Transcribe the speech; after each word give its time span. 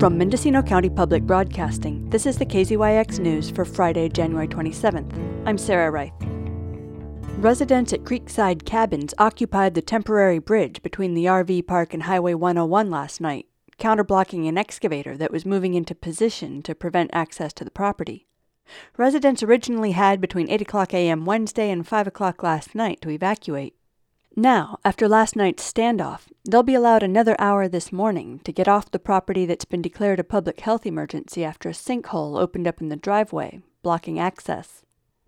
From 0.00 0.16
Mendocino 0.16 0.62
County 0.62 0.88
Public 0.88 1.24
Broadcasting, 1.24 2.08
this 2.08 2.24
is 2.24 2.38
the 2.38 2.46
KZYX 2.46 3.18
News 3.18 3.50
for 3.50 3.66
Friday, 3.66 4.08
January 4.08 4.48
27th. 4.48 5.12
I'm 5.44 5.58
Sarah 5.58 5.90
Reith. 5.90 6.14
Residents 7.36 7.92
at 7.92 8.04
Creekside 8.04 8.64
Cabins 8.64 9.12
occupied 9.18 9.74
the 9.74 9.82
temporary 9.82 10.38
bridge 10.38 10.82
between 10.82 11.12
the 11.12 11.26
RV 11.26 11.66
park 11.66 11.92
and 11.92 12.04
Highway 12.04 12.32
101 12.32 12.88
last 12.88 13.20
night, 13.20 13.46
counterblocking 13.78 14.48
an 14.48 14.56
excavator 14.56 15.18
that 15.18 15.32
was 15.32 15.44
moving 15.44 15.74
into 15.74 15.94
position 15.94 16.62
to 16.62 16.74
prevent 16.74 17.10
access 17.12 17.52
to 17.52 17.64
the 17.64 17.70
property. 17.70 18.26
Residents 18.96 19.42
originally 19.42 19.92
had 19.92 20.18
between 20.18 20.48
8 20.48 20.62
o'clock 20.62 20.94
a.m. 20.94 21.26
Wednesday 21.26 21.70
and 21.70 21.86
5 21.86 22.06
o'clock 22.06 22.42
last 22.42 22.74
night 22.74 23.02
to 23.02 23.10
evacuate. 23.10 23.74
Now, 24.36 24.78
after 24.84 25.08
last 25.08 25.34
night's 25.34 25.70
standoff, 25.70 26.28
they'll 26.48 26.62
be 26.62 26.74
allowed 26.74 27.02
another 27.02 27.34
hour 27.40 27.66
this 27.68 27.92
morning 27.92 28.40
to 28.44 28.52
get 28.52 28.68
off 28.68 28.90
the 28.90 29.00
property 29.00 29.44
that's 29.44 29.64
been 29.64 29.82
declared 29.82 30.20
a 30.20 30.24
public 30.24 30.60
health 30.60 30.86
emergency 30.86 31.44
after 31.44 31.68
a 31.68 31.72
sinkhole 31.72 32.40
opened 32.40 32.68
up 32.68 32.80
in 32.80 32.88
the 32.88 32.96
driveway, 32.96 33.60
blocking 33.82 34.20
access. 34.20 34.82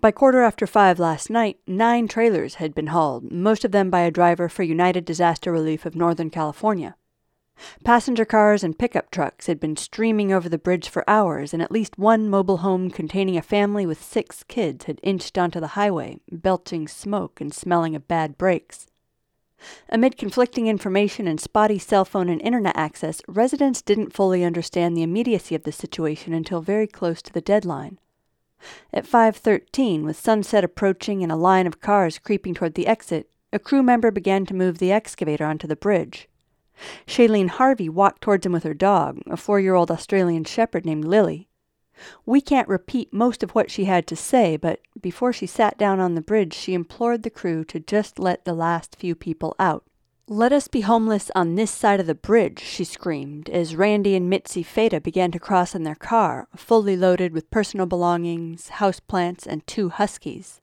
By 0.00 0.12
quarter 0.12 0.42
after 0.42 0.66
five 0.66 0.98
last 0.98 1.28
night, 1.28 1.58
nine 1.66 2.06
trailers 2.06 2.56
had 2.56 2.74
been 2.74 2.88
hauled, 2.88 3.32
most 3.32 3.64
of 3.64 3.72
them 3.72 3.90
by 3.90 4.00
a 4.00 4.10
driver 4.10 4.48
for 4.48 4.62
United 4.62 5.04
Disaster 5.04 5.50
Relief 5.50 5.84
of 5.84 5.96
Northern 5.96 6.30
California. 6.30 6.94
Passenger 7.84 8.24
cars 8.24 8.64
and 8.64 8.78
pickup 8.78 9.10
trucks 9.10 9.46
had 9.46 9.60
been 9.60 9.76
streaming 9.76 10.32
over 10.32 10.48
the 10.48 10.58
bridge 10.58 10.88
for 10.88 11.08
hours, 11.08 11.52
and 11.52 11.62
at 11.62 11.70
least 11.70 11.98
one 11.98 12.28
mobile 12.28 12.58
home 12.58 12.90
containing 12.90 13.36
a 13.36 13.42
family 13.42 13.84
with 13.84 14.02
six 14.02 14.42
kids 14.42 14.86
had 14.86 15.00
inched 15.02 15.36
onto 15.36 15.60
the 15.60 15.68
highway, 15.68 16.18
belching 16.32 16.88
smoke 16.88 17.40
and 17.40 17.52
smelling 17.52 17.94
of 17.94 18.08
bad 18.08 18.38
brakes. 18.38 18.86
Amid 19.88 20.16
conflicting 20.16 20.66
information 20.66 21.28
and 21.28 21.40
spotty 21.40 21.78
cell 21.78 22.04
phone 22.04 22.28
and 22.28 22.40
internet 22.42 22.76
access, 22.76 23.22
residents 23.28 23.82
didn't 23.82 24.12
fully 24.12 24.44
understand 24.44 24.96
the 24.96 25.02
immediacy 25.02 25.54
of 25.54 25.62
the 25.62 25.72
situation 25.72 26.32
until 26.34 26.60
very 26.60 26.86
close 26.86 27.22
to 27.22 27.32
the 27.32 27.40
deadline. 27.40 27.98
At 28.92 29.06
5:13, 29.06 30.04
with 30.04 30.18
sunset 30.18 30.64
approaching 30.64 31.22
and 31.22 31.30
a 31.30 31.36
line 31.36 31.66
of 31.66 31.80
cars 31.80 32.18
creeping 32.18 32.54
toward 32.54 32.74
the 32.74 32.86
exit, 32.86 33.30
a 33.52 33.58
crew 33.58 33.82
member 33.82 34.10
began 34.10 34.44
to 34.46 34.54
move 34.54 34.78
the 34.78 34.90
excavator 34.92 35.44
onto 35.44 35.66
the 35.66 35.76
bridge. 35.76 36.28
Shailene 37.06 37.48
Harvey 37.48 37.88
walked 37.88 38.22
towards 38.22 38.44
him 38.44 38.52
with 38.52 38.64
her 38.64 38.74
dog, 38.74 39.20
a 39.26 39.36
four-year-old 39.36 39.90
Australian 39.90 40.44
shepherd 40.44 40.84
named 40.84 41.04
Lily. 41.04 41.48
We 42.26 42.40
can't 42.40 42.68
repeat 42.68 43.12
most 43.12 43.42
of 43.42 43.50
what 43.50 43.70
she 43.70 43.84
had 43.84 44.06
to 44.08 44.16
say, 44.16 44.56
but 44.56 44.80
before 45.00 45.32
she 45.32 45.46
sat 45.46 45.78
down 45.78 46.00
on 46.00 46.14
the 46.14 46.20
bridge, 46.20 46.52
she 46.52 46.74
implored 46.74 47.22
the 47.22 47.30
crew 47.30 47.64
to 47.64 47.78
just 47.78 48.18
let 48.18 48.44
the 48.44 48.54
last 48.54 48.96
few 48.96 49.14
people 49.14 49.54
out. 49.58 49.84
Let 50.26 50.52
us 50.54 50.68
be 50.68 50.80
homeless 50.80 51.30
on 51.34 51.54
this 51.54 51.70
side 51.70 52.00
of 52.00 52.06
the 52.06 52.14
bridge, 52.14 52.58
she 52.58 52.82
screamed, 52.82 53.50
as 53.50 53.76
Randy 53.76 54.16
and 54.16 54.30
Mitzi 54.30 54.62
Feta 54.62 55.00
began 55.00 55.30
to 55.32 55.38
cross 55.38 55.74
in 55.74 55.82
their 55.82 55.94
car, 55.94 56.48
fully 56.56 56.96
loaded 56.96 57.34
with 57.34 57.50
personal 57.50 57.84
belongings, 57.84 58.70
houseplants, 58.70 59.46
and 59.46 59.66
two 59.66 59.90
huskies. 59.90 60.62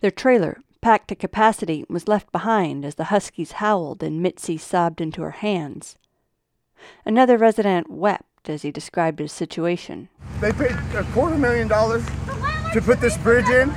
Their 0.00 0.10
trailer, 0.10 0.60
packed 0.80 1.08
to 1.08 1.14
capacity, 1.14 1.84
was 1.88 2.08
left 2.08 2.30
behind 2.32 2.84
as 2.84 2.94
the 2.96 3.04
huskies 3.04 3.52
howled 3.52 4.02
and 4.02 4.22
Mitzi 4.22 4.56
sobbed 4.56 5.00
into 5.00 5.22
her 5.22 5.32
hands. 5.32 5.96
Another 7.04 7.36
resident 7.38 7.90
wept 7.90 8.48
as 8.48 8.62
he 8.62 8.70
described 8.70 9.18
his 9.18 9.32
situation. 9.32 10.08
They 10.40 10.52
paid 10.52 10.72
a 10.94 11.04
quarter 11.12 11.36
million 11.36 11.68
dollars 11.68 12.04
to 12.72 12.80
put 12.82 13.00
this 13.00 13.16
bridge 13.18 13.48
in, 13.48 13.70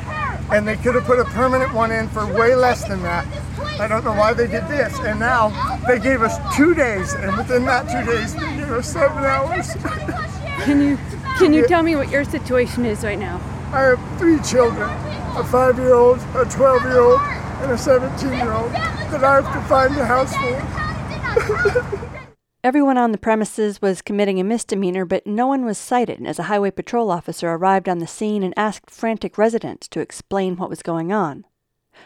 and 0.51 0.67
they 0.67 0.75
could 0.75 0.95
have 0.95 1.05
put 1.05 1.19
a 1.19 1.25
permanent 1.25 1.73
one 1.73 1.91
in 1.91 2.09
for 2.09 2.25
way 2.25 2.55
less 2.55 2.87
than 2.87 3.01
that. 3.03 3.25
I 3.79 3.87
don't 3.87 4.03
know 4.03 4.13
why 4.13 4.33
they 4.33 4.47
did 4.47 4.67
this. 4.67 4.97
And 4.99 5.19
now 5.19 5.49
they 5.87 5.99
gave 5.99 6.21
us 6.21 6.37
two 6.55 6.73
days, 6.73 7.13
and 7.13 7.35
within 7.37 7.65
that 7.65 7.87
two 7.87 8.11
days, 8.11 8.35
they 8.35 8.57
gave 8.57 8.71
us 8.71 8.91
seven 8.91 9.23
hours. 9.23 9.73
can 10.65 10.81
you 10.81 10.97
can 11.37 11.53
you 11.53 11.65
tell 11.65 11.83
me 11.83 11.95
what 11.95 12.09
your 12.09 12.25
situation 12.25 12.85
is 12.85 13.03
right 13.03 13.17
now? 13.17 13.39
I 13.71 13.81
have 13.81 14.19
three 14.19 14.39
children, 14.39 14.89
a 15.39 15.43
five-year-old, 15.45 16.17
a 16.17 16.43
12-year-old, 16.43 17.21
and 17.61 17.71
a 17.71 17.75
17-year-old 17.75 18.71
that 18.73 19.23
I 19.23 19.41
have 19.41 19.53
to 19.53 19.61
find 19.69 19.95
a 19.95 20.05
house 20.05 20.35
for. 20.35 22.09
Everyone 22.63 22.97
on 22.97 23.13
the 23.13 23.17
premises 23.17 23.81
was 23.81 24.01
committing 24.01 24.41
a 24.41 24.43
misdemeanor, 24.43 25.05
but 25.05 25.25
no 25.25 25.47
one 25.47 25.63
was 25.63 25.77
cited 25.77 26.27
as 26.27 26.39
a 26.39 26.43
highway 26.43 26.71
patrol 26.71 27.09
officer 27.09 27.49
arrived 27.49 27.87
on 27.87 27.99
the 27.99 28.07
scene 28.07 28.43
and 28.43 28.53
asked 28.57 28.91
frantic 28.91 29.37
residents 29.37 29.87
to 29.87 30.01
explain 30.01 30.57
what 30.57 30.69
was 30.69 30.83
going 30.83 31.13
on. 31.13 31.45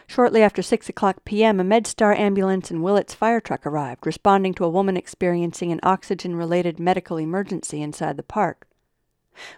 Shortly 0.06 0.40
after 0.40 0.62
6 0.62 0.88
o'clock 0.88 1.24
p.m., 1.24 1.58
a 1.58 1.64
MedStar 1.64 2.16
ambulance 2.16 2.70
and 2.70 2.84
Willits 2.84 3.14
fire 3.14 3.40
truck 3.40 3.66
arrived, 3.66 4.06
responding 4.06 4.54
to 4.54 4.64
a 4.64 4.70
woman 4.70 4.96
experiencing 4.96 5.72
an 5.72 5.80
oxygen 5.82 6.36
related 6.36 6.78
medical 6.78 7.16
emergency 7.16 7.82
inside 7.82 8.16
the 8.16 8.22
park. 8.22 8.68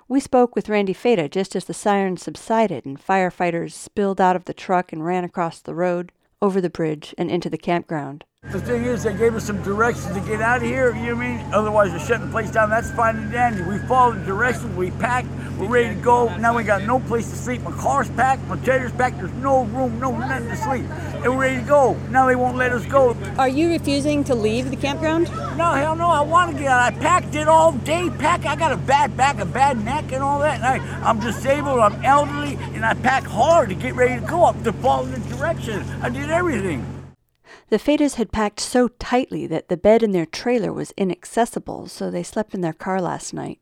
We 0.09 0.21
spoke 0.21 0.55
with 0.55 0.69
Randy 0.69 0.93
Feta 0.93 1.29
just 1.29 1.55
as 1.57 1.65
the 1.65 1.75
sirens 1.75 2.23
subsided 2.23 2.87
and 2.87 2.99
firefighters 2.99 3.73
spilled 3.73 4.21
out 4.21 4.37
of 4.37 4.45
the 4.45 4.55
truck 4.55 4.93
and 4.93 5.05
ran 5.05 5.25
across 5.25 5.61
the 5.61 5.75
road, 5.75 6.13
over 6.41 6.61
the 6.61 6.71
bridge, 6.71 7.15
and 7.19 7.31
into 7.31 7.51
the 7.51 7.59
campground. 7.59 8.25
The 8.53 8.61
thing 8.61 8.85
is, 8.85 9.03
they 9.03 9.13
gave 9.13 9.35
us 9.35 9.45
some 9.45 9.61
directions 9.63 10.15
to 10.15 10.21
get 10.21 10.41
out 10.41 10.59
of 10.59 10.63
here, 10.63 10.95
you 10.95 11.07
know 11.07 11.17
what 11.17 11.25
I 11.25 11.37
mean? 11.37 11.53
Otherwise, 11.53 11.91
they're 11.91 11.99
shutting 11.99 12.27
the 12.27 12.33
place 12.33 12.51
down. 12.51 12.71
That's 12.71 12.91
fine 12.93 13.17
and 13.17 13.33
dandy. 13.33 13.63
We 13.63 13.79
followed 13.89 14.21
the 14.21 14.25
directions, 14.25 14.75
we 14.77 14.93
packed, 14.93 15.29
we're 15.59 15.67
ready 15.67 15.95
to 15.95 16.01
go. 16.01 16.35
Now 16.37 16.57
we 16.57 16.63
got 16.63 16.83
no 16.83 17.01
place 17.01 17.29
to 17.31 17.37
sleep. 17.37 17.63
My 17.63 17.73
car's 17.73 18.09
packed, 18.11 18.47
my 18.47 18.57
trailer's 18.57 18.93
packed, 18.93 19.19
there's 19.19 19.33
no 19.33 19.65
room, 19.65 19.99
no 19.99 20.17
nothing 20.17 20.49
to 20.49 20.57
sleep. 20.57 20.85
And 21.25 21.35
we're 21.35 21.43
ready 21.43 21.57
to 21.57 21.67
go. 21.69 21.95
Now 22.11 22.27
they 22.27 22.37
won't 22.37 22.57
let 22.57 22.73
us 22.73 22.87
go. 22.87 23.17
Are 23.37 23.49
you 23.49 23.69
refusing 23.69 24.23
to 24.25 24.35
leave 24.35 24.71
the 24.71 24.77
campground? 24.77 25.29
No, 25.57 25.73
hell 25.73 25.97
no, 25.97 26.09
I 26.09 26.21
want 26.21 26.53
to 26.53 26.59
get 26.59 26.69
out. 26.69 26.93
I 26.93 26.97
packed 26.99 27.35
it 27.35 27.49
all 27.49 27.73
day, 27.73 28.11
pack. 28.19 28.47
I 28.47 28.55
got 28.55 28.71
a 28.71 28.77
bad 28.77 29.17
back, 29.17 29.41
a 29.41 29.47
bad 29.47 29.85
neck, 29.85 30.13
and 30.13 30.23
all 30.23 30.39
that. 30.41 30.61
And 30.61 30.65
I, 30.65 31.09
I'm 31.09 31.19
disabled, 31.19 31.81
I'm 31.81 32.05
elderly, 32.05 32.57
and 32.75 32.85
I 32.85 32.95
pack 32.95 33.25
hard 33.25 33.71
to 33.71 33.75
get 33.75 33.95
ready 33.97 34.21
to 34.21 34.27
go 34.27 34.45
up 34.45 34.63
to 34.63 34.73
follow 34.73 35.07
the 35.07 35.37
directions. 35.37 35.91
I 36.01 36.11
did 36.11 36.31
everything. 36.31 36.96
The 37.69 37.79
Fetas 37.79 38.15
had 38.15 38.31
packed 38.31 38.61
so 38.61 38.89
tightly 38.89 39.47
that 39.49 39.69
the 39.69 39.77
bed 39.77 40.03
in 40.03 40.13
their 40.13 40.27
trailer 40.27 40.73
was 40.73 40.93
inaccessible, 40.97 41.89
so 41.89 42.11
they 42.11 42.23
slept 42.23 42.55
in 42.55 42.61
their 42.61 42.73
car 42.73 43.01
last 43.01 43.35
night. 43.35 43.61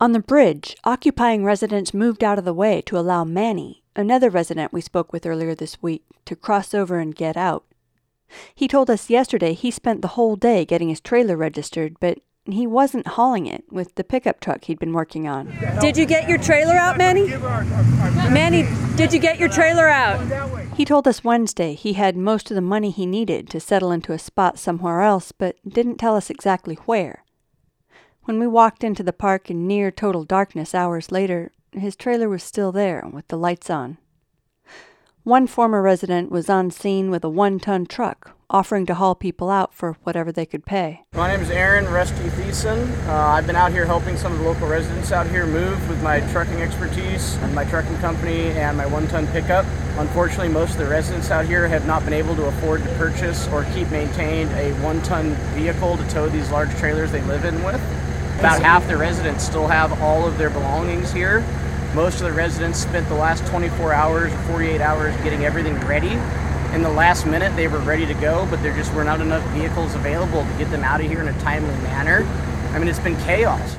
On 0.00 0.12
the 0.12 0.20
bridge, 0.20 0.76
occupying 0.84 1.44
residents 1.44 1.94
moved 1.94 2.22
out 2.22 2.38
of 2.38 2.44
the 2.44 2.52
way 2.52 2.82
to 2.82 2.98
allow 2.98 3.24
Manny, 3.24 3.82
another 3.96 4.28
resident 4.28 4.72
we 4.72 4.80
spoke 4.80 5.12
with 5.12 5.24
earlier 5.24 5.54
this 5.54 5.80
week, 5.80 6.04
to 6.26 6.36
cross 6.36 6.74
over 6.74 6.98
and 6.98 7.14
get 7.14 7.36
out. 7.36 7.64
He 8.54 8.68
told 8.68 8.90
us 8.90 9.10
yesterday 9.10 9.54
he 9.54 9.70
spent 9.70 10.02
the 10.02 10.08
whole 10.08 10.36
day 10.36 10.64
getting 10.64 10.88
his 10.88 11.00
trailer 11.00 11.36
registered, 11.36 11.96
but 12.00 12.18
he 12.44 12.66
wasn't 12.66 13.06
hauling 13.06 13.46
it 13.46 13.64
with 13.70 13.94
the 13.94 14.04
pickup 14.04 14.40
truck 14.40 14.64
he'd 14.64 14.78
been 14.78 14.92
working 14.92 15.28
on. 15.28 15.54
Did 15.80 15.96
you 15.96 16.06
get 16.06 16.28
your 16.28 16.38
trailer 16.38 16.74
out, 16.74 16.98
Manny? 16.98 17.28
Manny, 18.32 18.66
did 18.96 19.12
you 19.12 19.20
get 19.20 19.38
your 19.38 19.48
trailer 19.48 19.88
out? 19.88 20.18
He 20.74 20.86
told 20.86 21.06
us 21.06 21.22
Wednesday 21.22 21.74
he 21.74 21.92
had 21.92 22.16
most 22.16 22.50
of 22.50 22.54
the 22.54 22.62
money 22.62 22.90
he 22.90 23.04
needed 23.04 23.50
to 23.50 23.60
settle 23.60 23.92
into 23.92 24.12
a 24.12 24.18
spot 24.18 24.58
somewhere 24.58 25.02
else, 25.02 25.30
but 25.30 25.56
didn't 25.68 25.98
tell 25.98 26.16
us 26.16 26.30
exactly 26.30 26.76
where. 26.86 27.24
When 28.24 28.38
we 28.38 28.46
walked 28.46 28.82
into 28.82 29.02
the 29.02 29.12
park 29.12 29.50
in 29.50 29.66
near 29.66 29.90
total 29.90 30.24
darkness 30.24 30.74
hours 30.74 31.12
later, 31.12 31.52
his 31.72 31.94
trailer 31.94 32.28
was 32.28 32.42
still 32.42 32.72
there 32.72 33.04
with 33.12 33.28
the 33.28 33.36
lights 33.36 33.68
on. 33.68 33.98
One 35.24 35.46
former 35.46 35.82
resident 35.82 36.30
was 36.30 36.48
on 36.48 36.70
scene 36.70 37.10
with 37.10 37.22
a 37.22 37.28
one 37.28 37.60
ton 37.60 37.86
truck, 37.86 38.36
offering 38.52 38.84
to 38.84 38.94
haul 38.94 39.14
people 39.14 39.50
out 39.50 39.72
for 39.72 39.96
whatever 40.02 40.30
they 40.30 40.44
could 40.44 40.66
pay. 40.66 41.00
My 41.14 41.28
name 41.28 41.40
is 41.40 41.50
Aaron 41.50 41.86
Rusty 41.86 42.28
Thiessen. 42.28 42.86
Uh, 43.08 43.12
I've 43.12 43.46
been 43.46 43.56
out 43.56 43.72
here 43.72 43.86
helping 43.86 44.18
some 44.18 44.30
of 44.30 44.38
the 44.38 44.44
local 44.44 44.68
residents 44.68 45.10
out 45.10 45.26
here 45.26 45.46
move 45.46 45.88
with 45.88 46.02
my 46.02 46.20
trucking 46.30 46.60
expertise, 46.60 47.36
and 47.36 47.54
my 47.54 47.64
trucking 47.64 47.96
company, 47.98 48.50
and 48.50 48.76
my 48.76 48.86
one 48.86 49.08
ton 49.08 49.26
pickup. 49.28 49.64
Unfortunately, 49.96 50.48
most 50.50 50.72
of 50.72 50.78
the 50.78 50.86
residents 50.86 51.30
out 51.30 51.46
here 51.46 51.66
have 51.66 51.86
not 51.86 52.04
been 52.04 52.12
able 52.12 52.36
to 52.36 52.44
afford 52.44 52.82
to 52.84 52.88
purchase 52.96 53.48
or 53.48 53.64
keep 53.72 53.90
maintained 53.90 54.50
a 54.52 54.72
one 54.82 55.00
ton 55.02 55.32
vehicle 55.54 55.96
to 55.96 56.08
tow 56.10 56.28
these 56.28 56.50
large 56.50 56.70
trailers 56.76 57.10
they 57.10 57.22
live 57.22 57.46
in 57.46 57.54
with. 57.64 57.80
About 58.38 58.60
half 58.60 58.86
the 58.86 58.96
residents 58.96 59.44
still 59.44 59.66
have 59.66 60.00
all 60.02 60.26
of 60.26 60.36
their 60.36 60.50
belongings 60.50 61.12
here 61.12 61.42
most 61.94 62.22
of 62.22 62.26
the 62.26 62.32
residents 62.32 62.78
spent 62.78 63.06
the 63.08 63.14
last 63.14 63.46
24 63.48 63.92
hours, 63.92 64.32
48 64.48 64.80
hours 64.80 65.14
getting 65.18 65.44
everything 65.44 65.78
ready. 65.80 66.18
In 66.72 66.80
the 66.80 66.88
last 66.88 67.26
minute, 67.26 67.54
they 67.54 67.68
were 67.68 67.80
ready 67.80 68.06
to 68.06 68.14
go, 68.14 68.46
but 68.48 68.62
there 68.62 68.74
just 68.74 68.94
were 68.94 69.04
not 69.04 69.20
enough 69.20 69.42
vehicles 69.50 69.94
available 69.94 70.42
to 70.42 70.58
get 70.58 70.70
them 70.70 70.82
out 70.82 71.02
of 71.02 71.06
here 71.06 71.20
in 71.20 71.28
a 71.28 71.38
timely 71.40 71.74
manner. 71.82 72.24
I 72.74 72.78
mean, 72.78 72.88
it's 72.88 72.98
been 72.98 73.16
chaos. 73.18 73.76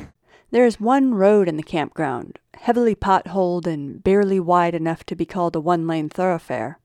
There 0.51 0.67
is 0.67 0.79
one 0.79 1.15
road 1.15 1.47
in 1.47 1.57
the 1.57 1.63
campground, 1.63 2.37
heavily 2.53 2.93
potholed 2.93 3.65
and 3.65 4.03
barely 4.03 4.39
wide 4.39 4.75
enough 4.75 5.03
to 5.05 5.15
be 5.15 5.25
called 5.25 5.55
a 5.55 5.59
one 5.59 5.87
lane 5.87 6.07
thoroughfare. 6.07 6.77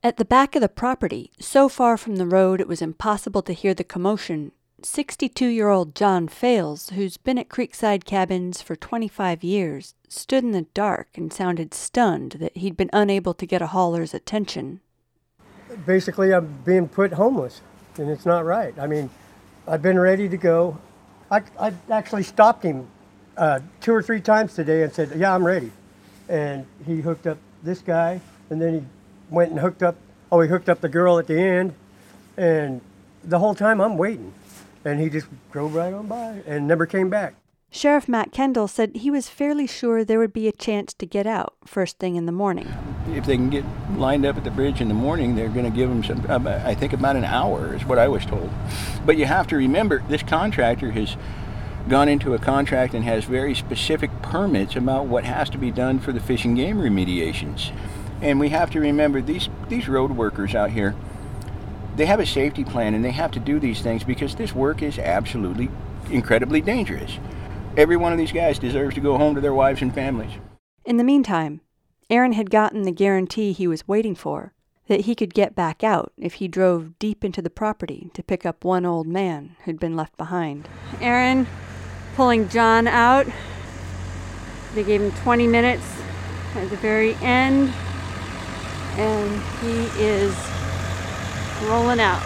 At 0.00 0.16
the 0.16 0.24
back 0.24 0.54
of 0.54 0.60
the 0.60 0.68
property, 0.68 1.32
so 1.40 1.68
far 1.68 1.96
from 1.96 2.14
the 2.14 2.26
road 2.26 2.60
it 2.60 2.68
was 2.68 2.80
impossible 2.80 3.42
to 3.42 3.52
hear 3.52 3.74
the 3.74 3.82
commotion, 3.82 4.52
62 4.84 5.46
year 5.46 5.70
old 5.70 5.96
John 5.96 6.28
Fales, 6.28 6.90
who's 6.90 7.16
been 7.16 7.38
at 7.38 7.48
Creekside 7.48 8.04
Cabins 8.04 8.62
for 8.62 8.76
25 8.76 9.42
years, 9.42 9.96
stood 10.08 10.44
in 10.44 10.52
the 10.52 10.68
dark 10.72 11.08
and 11.16 11.32
sounded 11.32 11.74
stunned 11.74 12.36
that 12.38 12.56
he'd 12.58 12.76
been 12.76 12.90
unable 12.92 13.34
to 13.34 13.44
get 13.44 13.60
a 13.60 13.66
hauler's 13.66 14.14
attention. 14.14 14.80
Basically, 15.84 16.32
I'm 16.32 16.46
being 16.64 16.88
put 16.88 17.12
homeless, 17.12 17.60
and 17.98 18.08
it's 18.08 18.24
not 18.24 18.44
right. 18.44 18.74
I 18.78 18.86
mean, 18.86 19.10
I've 19.66 19.82
been 19.82 19.98
ready 19.98 20.28
to 20.28 20.36
go 20.36 20.78
I, 21.30 21.42
I 21.58 21.72
actually 21.90 22.22
stopped 22.22 22.62
him 22.62 22.86
uh, 23.36 23.60
two 23.80 23.92
or 23.92 24.02
three 24.02 24.20
times 24.20 24.54
today 24.54 24.82
and 24.82 24.92
said, 24.92 25.12
"Yeah, 25.16 25.34
I'm 25.34 25.44
ready." 25.44 25.72
And 26.28 26.66
he 26.86 27.00
hooked 27.00 27.26
up 27.26 27.38
this 27.62 27.80
guy, 27.80 28.20
and 28.50 28.60
then 28.62 28.74
he 28.74 28.82
went 29.30 29.50
and 29.50 29.60
hooked 29.60 29.82
up. 29.82 29.96
Oh, 30.30 30.40
he 30.40 30.48
hooked 30.48 30.68
up 30.68 30.80
the 30.80 30.88
girl 30.88 31.18
at 31.18 31.26
the 31.26 31.38
end, 31.38 31.74
and 32.36 32.80
the 33.24 33.38
whole 33.38 33.54
time 33.54 33.80
I'm 33.80 33.96
waiting, 33.96 34.32
and 34.84 35.00
he 35.00 35.08
just 35.08 35.26
drove 35.50 35.74
right 35.74 35.92
on 35.92 36.06
by 36.06 36.42
and 36.46 36.66
never 36.68 36.86
came 36.86 37.10
back. 37.10 37.34
Sheriff 37.70 38.08
Matt 38.08 38.32
Kendall 38.32 38.68
said 38.68 38.96
he 38.96 39.10
was 39.10 39.28
fairly 39.28 39.66
sure 39.66 40.04
there 40.04 40.18
would 40.18 40.32
be 40.32 40.48
a 40.48 40.52
chance 40.52 40.94
to 40.94 41.04
get 41.04 41.26
out 41.26 41.54
first 41.66 41.98
thing 41.98 42.16
in 42.16 42.24
the 42.24 42.32
morning. 42.32 42.72
If 43.08 43.26
they 43.26 43.36
can 43.36 43.50
get 43.50 43.64
lined 43.96 44.24
up 44.24 44.36
at 44.36 44.44
the 44.44 44.50
bridge 44.50 44.80
in 44.80 44.88
the 44.88 44.94
morning, 44.94 45.34
they're 45.34 45.48
going 45.48 45.70
to 45.70 45.76
give 45.76 45.88
them 45.88 46.02
some, 46.02 46.24
I 46.46 46.74
think 46.74 46.92
about 46.92 47.16
an 47.16 47.24
hour 47.24 47.74
is 47.74 47.84
what 47.84 47.98
I 47.98 48.08
was 48.08 48.24
told. 48.24 48.50
But 49.04 49.16
you 49.18 49.26
have 49.26 49.46
to 49.48 49.56
remember, 49.56 50.02
this 50.08 50.22
contractor 50.22 50.92
has 50.92 51.16
gone 51.88 52.08
into 52.08 52.34
a 52.34 52.38
contract 52.38 52.94
and 52.94 53.04
has 53.04 53.24
very 53.24 53.54
specific 53.54 54.10
permits 54.22 54.74
about 54.74 55.06
what 55.06 55.24
has 55.24 55.50
to 55.50 55.58
be 55.58 55.70
done 55.70 55.98
for 55.98 56.12
the 56.12 56.20
fish 56.20 56.44
and 56.44 56.56
game 56.56 56.78
remediations. 56.78 57.72
And 58.22 58.40
we 58.40 58.48
have 58.48 58.70
to 58.70 58.80
remember 58.80 59.20
these, 59.20 59.48
these 59.68 59.88
road 59.88 60.12
workers 60.12 60.54
out 60.54 60.70
here, 60.70 60.94
they 61.96 62.06
have 62.06 62.20
a 62.20 62.26
safety 62.26 62.64
plan 62.64 62.94
and 62.94 63.04
they 63.04 63.10
have 63.10 63.30
to 63.32 63.40
do 63.40 63.60
these 63.60 63.82
things 63.82 64.02
because 64.02 64.34
this 64.34 64.54
work 64.54 64.82
is 64.82 64.98
absolutely 64.98 65.68
incredibly 66.10 66.60
dangerous. 66.60 67.18
Every 67.76 67.96
one 67.96 68.12
of 68.12 68.18
these 68.18 68.32
guys 68.32 68.58
deserves 68.58 68.94
to 68.94 69.02
go 69.02 69.18
home 69.18 69.34
to 69.34 69.40
their 69.40 69.52
wives 69.52 69.82
and 69.82 69.94
families. 69.94 70.32
In 70.86 70.96
the 70.96 71.04
meantime, 71.04 71.60
Aaron 72.08 72.32
had 72.32 72.50
gotten 72.50 72.82
the 72.82 72.92
guarantee 72.92 73.52
he 73.52 73.66
was 73.66 73.86
waiting 73.86 74.14
for 74.14 74.54
that 74.88 75.00
he 75.00 75.14
could 75.14 75.34
get 75.34 75.54
back 75.54 75.84
out 75.84 76.12
if 76.16 76.34
he 76.34 76.48
drove 76.48 76.98
deep 76.98 77.22
into 77.22 77.42
the 77.42 77.50
property 77.50 78.10
to 78.14 78.22
pick 78.22 78.46
up 78.46 78.64
one 78.64 78.86
old 78.86 79.06
man 79.06 79.56
who'd 79.64 79.80
been 79.80 79.96
left 79.96 80.16
behind. 80.16 80.68
Aaron 81.02 81.46
pulling 82.14 82.48
John 82.48 82.86
out. 82.86 83.26
They 84.74 84.84
gave 84.84 85.02
him 85.02 85.12
20 85.12 85.46
minutes 85.46 85.84
at 86.54 86.70
the 86.70 86.76
very 86.76 87.14
end, 87.16 87.74
and 88.96 89.42
he 89.60 90.02
is 90.02 90.34
rolling 91.64 92.00
out. 92.00 92.22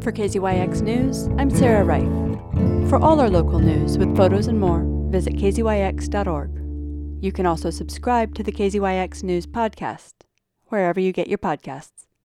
For 0.00 0.10
KZYX 0.10 0.82
News, 0.82 1.28
I'm 1.36 1.50
Sarah 1.50 1.84
Reith. 1.84 2.27
For 2.88 2.96
all 2.96 3.20
our 3.20 3.28
local 3.28 3.58
news 3.58 3.98
with 3.98 4.16
photos 4.16 4.46
and 4.46 4.58
more, 4.58 4.82
visit 5.10 5.34
kzyx.org. 5.34 6.50
You 7.22 7.32
can 7.32 7.44
also 7.44 7.68
subscribe 7.68 8.34
to 8.34 8.42
the 8.42 8.50
KZYX 8.50 9.22
News 9.22 9.46
podcast, 9.46 10.14
wherever 10.68 10.98
you 10.98 11.12
get 11.12 11.28
your 11.28 11.36
podcasts. 11.36 12.07